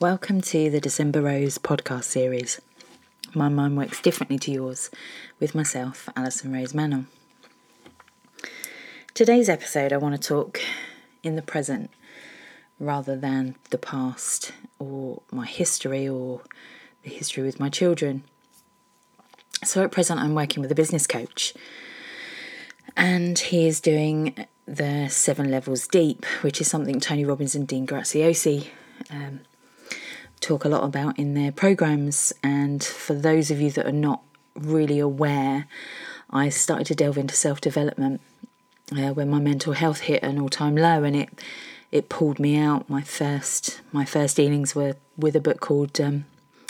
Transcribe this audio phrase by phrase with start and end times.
[0.00, 2.60] Welcome to the December Rose podcast series.
[3.34, 4.90] My mind works differently to yours
[5.40, 7.06] with myself, Alison Rose Mannell.
[9.12, 10.60] Today's episode, I want to talk
[11.24, 11.90] in the present
[12.78, 16.42] rather than the past or my history or
[17.02, 18.22] the history with my children.
[19.64, 21.54] So, at present, I'm working with a business coach
[22.96, 27.84] and he is doing the seven levels deep, which is something Tony Robbins and Dean
[27.84, 28.68] Graziosi
[29.10, 29.40] um,
[30.40, 32.32] talk a lot about in their programs.
[32.42, 34.22] And for those of you that are not
[34.54, 35.66] really aware,
[36.30, 38.20] I started to delve into self development
[38.92, 41.30] uh, when my mental health hit an all time low, and it
[41.90, 42.88] it pulled me out.
[42.88, 46.26] My first my first dealings were with a book called um,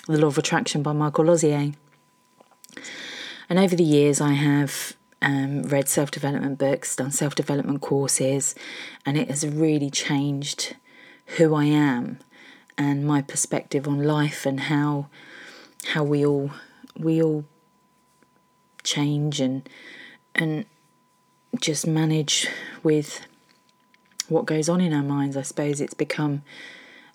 [0.07, 1.73] The Law of Attraction by Michael Losier.
[3.51, 8.55] And over the years, I have um, read self development books, done self development courses,
[9.05, 10.77] and it has really changed
[11.37, 12.21] who I am
[12.79, 15.09] and my perspective on life and how
[15.89, 16.51] how we all
[16.97, 17.45] we all
[18.85, 19.69] change and
[20.35, 20.65] and
[21.61, 22.47] just manage
[22.83, 23.27] with
[24.29, 25.37] what goes on in our minds.
[25.37, 26.43] I suppose it's become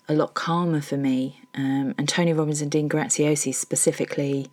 [0.08, 1.40] a lot calmer for me.
[1.54, 4.50] Um, and Tony Robbins and Dean Graziosi specifically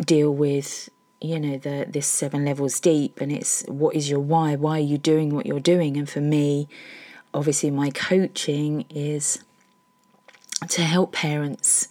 [0.00, 0.88] deal with
[1.20, 4.82] you know the this seven levels deep and it's what is your why why are
[4.82, 6.68] you doing what you're doing and for me
[7.32, 9.42] obviously my coaching is
[10.68, 11.88] to help parents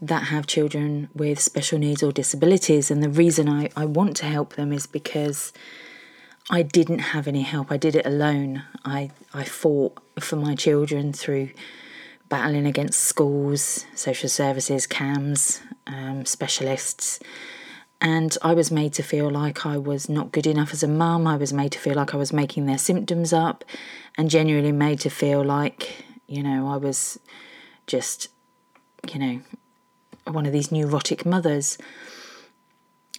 [0.00, 2.90] that have children with special needs or disabilities.
[2.90, 5.52] And the reason I, I want to help them is because
[6.50, 7.72] I didn't have any help.
[7.72, 8.62] I did it alone.
[8.84, 11.50] I, I fought for my children through
[12.28, 17.18] battling against schools, social services, CAMHS, um, specialists.
[18.00, 21.26] And I was made to feel like I was not good enough as a mum.
[21.26, 23.64] I was made to feel like I was making their symptoms up,
[24.16, 27.18] and genuinely made to feel like, you know, I was
[27.88, 28.28] just,
[29.12, 29.40] you know,
[30.24, 31.76] one of these neurotic mothers.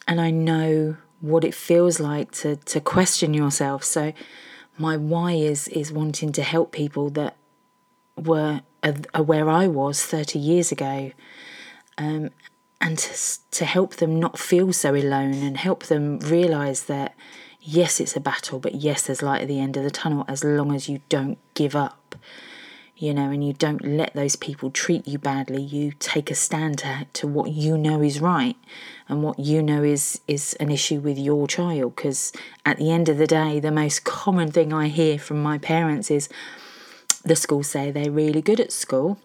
[0.08, 3.84] And I know what it feels like to, to question yourself.
[3.84, 4.13] So
[4.78, 7.35] my why is is wanting to help people that
[8.16, 8.62] were
[9.18, 11.12] where I was 30 years ago.
[11.97, 12.30] Um,
[12.80, 17.13] and to, to help them not feel so alone and help them realize that
[17.59, 20.46] yes, it's a battle, but yes, there's light at the end of the tunnel as
[20.46, 21.99] long as you don't give up
[23.00, 25.62] you know, and you don't let those people treat you badly.
[25.62, 28.58] You take a stand to, to what you know is right
[29.08, 31.96] and what you know is, is an issue with your child.
[31.96, 32.34] Because
[32.66, 36.12] at the end of the day, the most common thing I hear from my parents
[36.12, 36.28] is
[37.24, 39.18] the school say they're really good at school.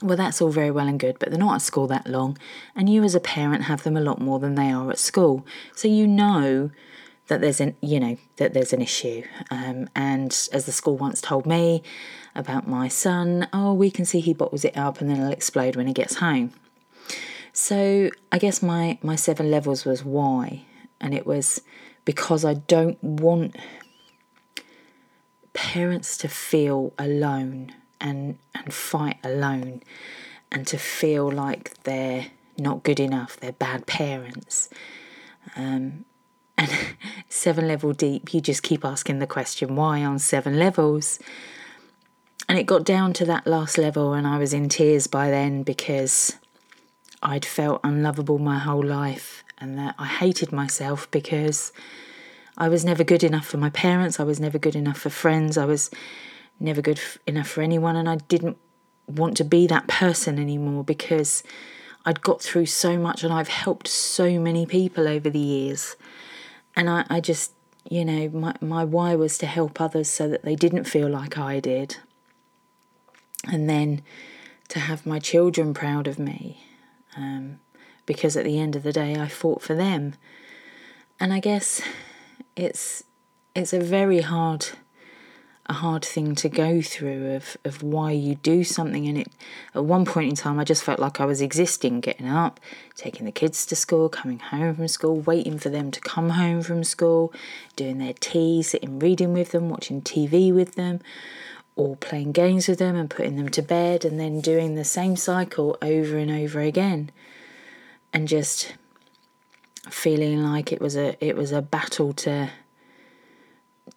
[0.00, 2.36] Well, that's all very well and good, but they're not at school that long,
[2.74, 5.46] and you as a parent have them a lot more than they are at school.
[5.74, 6.70] So you know
[7.28, 9.22] that there's an you know that there's an issue.
[9.50, 11.82] Um, and as the school once told me
[12.34, 15.76] about my son oh we can see he bottles it up and then it'll explode
[15.76, 16.52] when he gets home.
[17.52, 20.64] So i guess my my seven levels was why.
[21.00, 21.60] And it was
[22.04, 23.56] because i don't want
[25.52, 29.82] parents to feel alone and and fight alone
[30.52, 32.26] and to feel like they're
[32.58, 34.68] not good enough they're bad parents.
[35.56, 36.04] Um,
[36.56, 36.70] and
[37.28, 41.18] seven level deep, you just keep asking the question why on seven levels.
[42.48, 45.62] And it got down to that last level, and I was in tears by then
[45.62, 46.36] because
[47.22, 51.72] I'd felt unlovable my whole life and that I hated myself because
[52.56, 55.58] I was never good enough for my parents, I was never good enough for friends,
[55.58, 55.90] I was
[56.60, 58.58] never good enough for anyone, and I didn't
[59.06, 61.42] want to be that person anymore because
[62.04, 65.96] I'd got through so much and I've helped so many people over the years.
[66.76, 67.52] And I, I just,
[67.88, 71.38] you know, my, my why was to help others so that they didn't feel like
[71.38, 71.96] I did.
[73.50, 74.02] And then
[74.68, 76.64] to have my children proud of me.
[77.16, 77.60] Um,
[78.04, 80.14] because at the end of the day, I fought for them.
[81.18, 81.80] And I guess
[82.54, 83.04] it's
[83.54, 84.66] it's a very hard
[85.68, 89.28] a hard thing to go through of, of why you do something and it
[89.74, 92.60] at one point in time I just felt like I was existing, getting up,
[92.94, 96.62] taking the kids to school, coming home from school, waiting for them to come home
[96.62, 97.32] from school,
[97.74, 101.00] doing their tea, sitting reading with them, watching TV with them,
[101.74, 105.16] or playing games with them and putting them to bed and then doing the same
[105.16, 107.10] cycle over and over again.
[108.12, 108.74] And just
[109.90, 112.50] feeling like it was a it was a battle to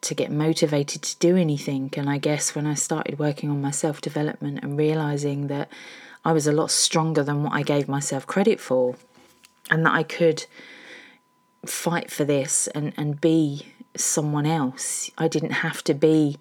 [0.02, 1.92] to get motivated to do anything.
[1.98, 5.70] And I guess when I started working on my self development and realizing that
[6.24, 8.96] I was a lot stronger than what I gave myself credit for,
[9.70, 10.46] and that I could
[11.66, 15.10] fight for this and, and be someone else.
[15.18, 16.38] I didn't have to be,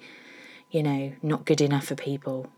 [0.70, 2.48] you know, not good enough for people.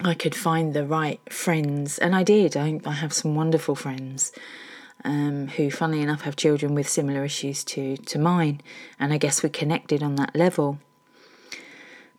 [0.00, 2.56] I could find the right friends, and I did.
[2.56, 4.32] I, I have some wonderful friends
[5.04, 8.60] um, who, funnily enough, have children with similar issues to, to mine,
[8.98, 10.78] and I guess we connected on that level.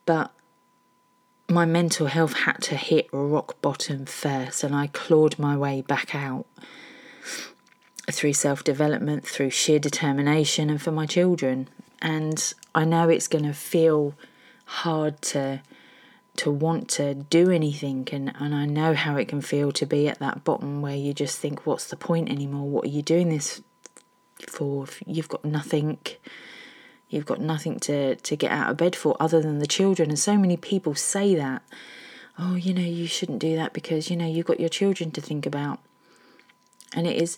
[0.05, 0.31] But
[1.49, 6.13] my mental health had to hit rock bottom first, and I clawed my way back
[6.15, 6.45] out
[8.11, 11.67] through self development, through sheer determination, and for my children.
[12.01, 14.13] And I know it's going to feel
[14.65, 15.61] hard to
[16.37, 20.07] to want to do anything and, and I know how it can feel to be
[20.07, 22.69] at that bottom where you just think what's the point anymore?
[22.69, 23.61] What are you doing this
[24.47, 24.85] for?
[25.05, 25.97] You've got nothing
[27.09, 30.09] you've got nothing to, to get out of bed for other than the children.
[30.09, 31.63] And so many people say that
[32.39, 35.21] oh you know you shouldn't do that because you know you've got your children to
[35.21, 35.79] think about.
[36.93, 37.37] And it is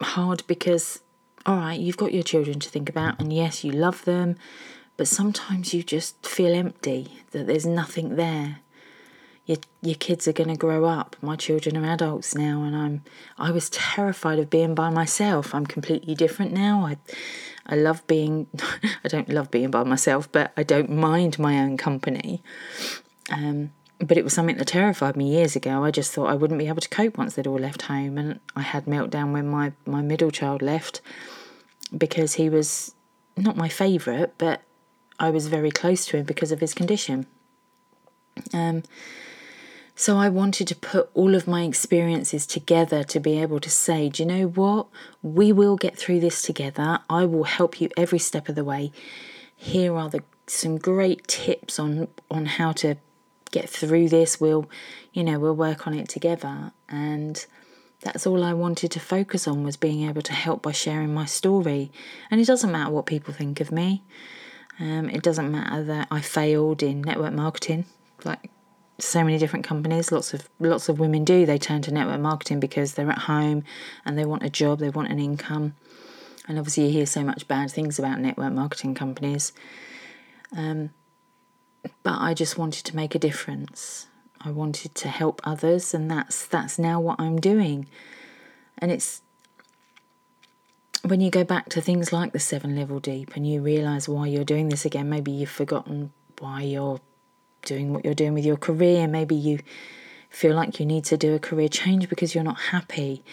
[0.00, 1.00] hard because
[1.46, 4.36] all right you've got your children to think about and yes you love them
[4.96, 8.60] but sometimes you just feel empty, that there's nothing there.
[9.46, 11.16] Your, your kids are going to grow up.
[11.20, 13.02] My children are adults now, and I'm
[13.36, 15.54] I was terrified of being by myself.
[15.54, 16.86] I'm completely different now.
[16.86, 16.98] I
[17.66, 18.46] I love being
[19.04, 22.42] I don't love being by myself, but I don't mind my own company.
[23.30, 25.84] Um, but it was something that terrified me years ago.
[25.84, 28.38] I just thought I wouldn't be able to cope once they'd all left home, and
[28.54, 31.00] I had meltdown when my my middle child left
[31.96, 32.94] because he was
[33.36, 34.62] not my favourite, but
[35.22, 37.26] I was very close to him because of his condition.
[38.52, 38.82] Um,
[39.94, 44.08] so I wanted to put all of my experiences together to be able to say,
[44.08, 44.88] do you know what?
[45.22, 46.98] We will get through this together.
[47.08, 48.90] I will help you every step of the way.
[49.54, 52.96] Here are the some great tips on on how to
[53.52, 54.40] get through this.
[54.40, 54.68] We'll,
[55.12, 56.72] you know, we'll work on it together.
[56.88, 57.46] And
[58.00, 61.26] that's all I wanted to focus on was being able to help by sharing my
[61.26, 61.92] story.
[62.28, 64.02] And it doesn't matter what people think of me.
[64.80, 67.84] Um, it doesn't matter that I failed in network marketing,
[68.24, 68.50] like
[68.98, 70.10] so many different companies.
[70.10, 71.44] Lots of lots of women do.
[71.46, 73.64] They turn to network marketing because they're at home
[74.04, 75.74] and they want a job, they want an income.
[76.48, 79.52] And obviously, you hear so much bad things about network marketing companies.
[80.56, 80.90] Um,
[82.02, 84.06] but I just wanted to make a difference.
[84.40, 87.86] I wanted to help others, and that's that's now what I'm doing.
[88.78, 89.22] And it's
[91.02, 94.26] when you go back to things like the seven level deep and you realize why
[94.26, 97.00] you're doing this again, maybe you've forgotten why you're
[97.62, 99.58] doing what you're doing with your career, maybe you
[100.30, 103.24] feel like you need to do a career change because you're not happy.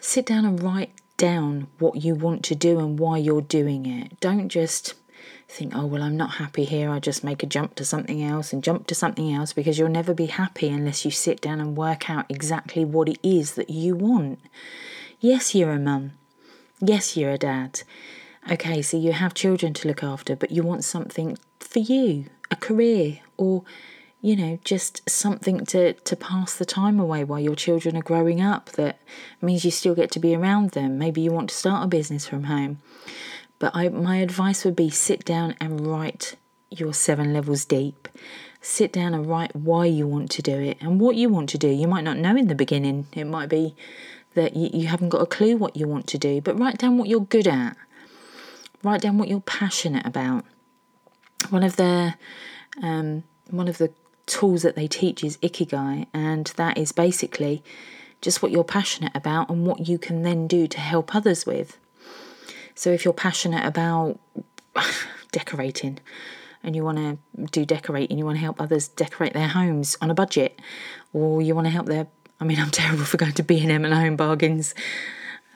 [0.00, 4.18] Sit down and write down what you want to do and why you're doing it.
[4.20, 4.94] Don't just
[5.48, 6.90] think, oh, well, I'm not happy here.
[6.90, 9.88] I'll just make a jump to something else and jump to something else because you'll
[9.88, 13.70] never be happy unless you sit down and work out exactly what it is that
[13.70, 14.40] you want.
[15.20, 16.12] Yes, you're a mum.
[16.84, 17.82] Yes, you're a dad.
[18.50, 22.56] Okay, so you have children to look after, but you want something for you, a
[22.56, 23.62] career, or
[24.20, 28.40] you know, just something to, to pass the time away while your children are growing
[28.40, 28.98] up that
[29.40, 30.98] means you still get to be around them.
[30.98, 32.78] Maybe you want to start a business from home.
[33.60, 36.36] But I, my advice would be sit down and write
[36.68, 38.08] your seven levels deep.
[38.60, 41.58] Sit down and write why you want to do it and what you want to
[41.58, 41.68] do.
[41.68, 43.06] You might not know in the beginning.
[43.12, 43.74] It might be
[44.34, 46.98] that you, you haven't got a clue what you want to do, but write down
[46.98, 47.76] what you're good at.
[48.82, 50.44] Write down what you're passionate about.
[51.50, 52.14] One of the
[52.82, 53.92] um, one of the
[54.26, 57.62] tools that they teach is ikigai, and that is basically
[58.20, 61.76] just what you're passionate about and what you can then do to help others with.
[62.74, 64.18] So if you're passionate about
[65.32, 65.98] decorating
[66.62, 70.10] and you want to do decorating, you want to help others decorate their homes on
[70.10, 70.60] a budget,
[71.12, 72.06] or you want to help their
[72.42, 74.74] I mean, I'm terrible for going to B&M and Home Bargains.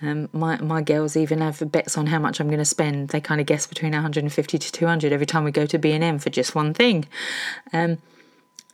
[0.02, 3.08] Um, my my girls even have bets on how much I'm going to spend.
[3.08, 6.30] They kind of guess between 150 to 200 every time we go to B&M for
[6.30, 7.06] just one thing.
[7.72, 7.98] Um,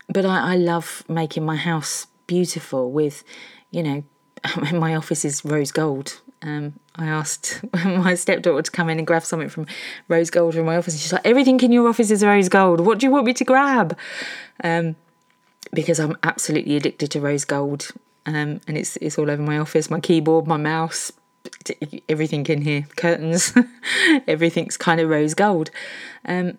[0.08, 3.22] but I, I love making my house beautiful with,
[3.70, 4.04] you know,
[4.72, 6.20] my office is rose gold.
[6.42, 9.66] Um, I asked my stepdaughter to come in and grab something from
[10.08, 11.00] rose gold from my office.
[11.00, 12.80] She's like, everything in your office is rose gold.
[12.80, 13.96] What do you want me to grab?
[14.64, 14.96] Um,
[15.72, 17.88] because I'm absolutely addicted to rose gold,
[18.26, 21.12] um, and it's it's all over my office, my keyboard, my mouse,
[22.08, 23.52] everything in here, curtains,
[24.26, 25.70] everything's kind of rose gold.
[26.24, 26.58] Um,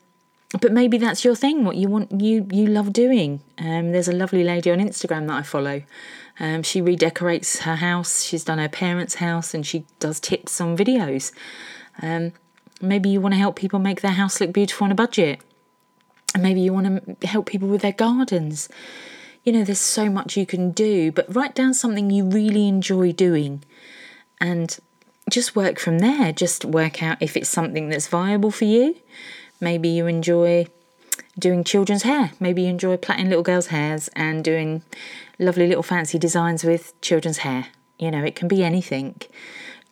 [0.61, 3.41] but maybe that's your thing, what you want, you you love doing.
[3.57, 5.83] Um, there's a lovely lady on Instagram that I follow.
[6.39, 8.23] Um, she redecorates her house.
[8.23, 11.31] She's done her parents' house, and she does tips on videos.
[12.01, 12.33] Um,
[12.81, 15.41] maybe you want to help people make their house look beautiful on a budget.
[16.37, 18.69] Maybe you want to help people with their gardens.
[19.43, 23.11] You know, there's so much you can do, but write down something you really enjoy
[23.11, 23.63] doing
[24.39, 24.77] and
[25.29, 26.31] just work from there.
[26.31, 28.95] Just work out if it's something that's viable for you.
[29.59, 30.67] Maybe you enjoy
[31.37, 32.31] doing children's hair.
[32.39, 34.83] Maybe you enjoy plaiting little girls' hairs and doing
[35.39, 37.67] lovely little fancy designs with children's hair.
[37.99, 39.15] You know, it can be anything.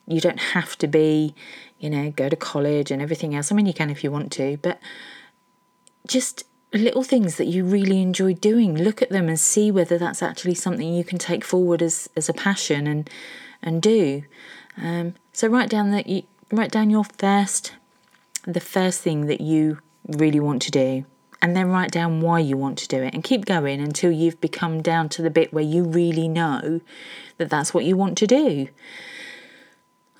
[0.08, 1.36] You don't have to be,
[1.80, 3.52] you know, go to college and everything else.
[3.52, 4.80] I mean, you can if you want to, but
[6.08, 6.44] just
[6.74, 8.78] little things that you really enjoy doing.
[8.78, 12.30] Look at them and see whether that's actually something you can take forward as, as
[12.30, 13.10] a passion and
[13.64, 14.24] and do.
[14.82, 17.74] Um, so write down that you write down your first
[18.44, 21.06] the first thing that you really want to do
[21.42, 24.40] and then write down why you want to do it and keep going until you've
[24.42, 26.82] become down to the bit where you really know
[27.38, 28.68] that that's what you want to do.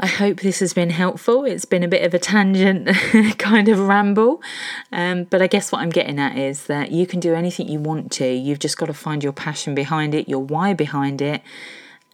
[0.04, 1.46] I hope this has been helpful.
[1.46, 2.88] It's been a bit of a tangent
[3.38, 4.42] kind of ramble,
[4.92, 7.80] um, but I guess what I'm getting at is that you can do anything you
[7.80, 8.28] want to.
[8.28, 11.44] You've just got to find your passion behind it, your why behind it,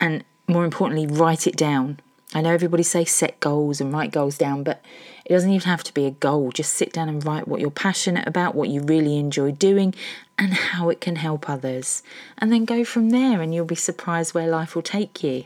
[0.02, 2.02] and more importantly, write it down.
[2.34, 4.84] I know everybody say set goals and write goals down, but
[5.24, 6.52] it doesn't even have to be a goal.
[6.52, 9.96] Just sit down and write what you're passionate about, what you really enjoy doing,
[10.38, 12.04] and how it can help others.
[12.38, 15.46] And then go from there, and you'll be surprised where life will take you.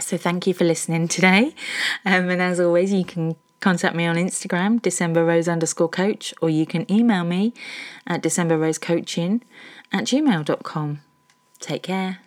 [0.00, 1.54] So, thank you for listening today.
[2.04, 6.50] Um, and as always, you can contact me on Instagram, December Rose underscore coach, or
[6.50, 7.52] you can email me
[8.06, 9.42] at December Rose Coaching
[9.92, 11.00] at gmail.com.
[11.60, 12.18] Take care.